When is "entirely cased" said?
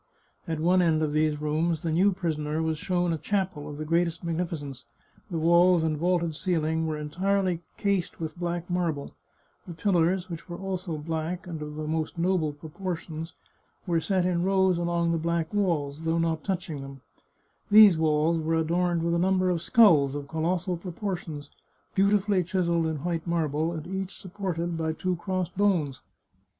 6.97-8.19